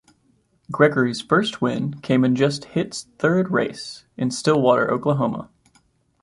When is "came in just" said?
2.01-2.65